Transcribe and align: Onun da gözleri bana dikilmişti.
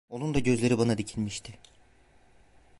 Onun 0.09 0.33
da 0.33 0.39
gözleri 0.39 0.77
bana 0.77 0.97
dikilmişti. 0.97 1.53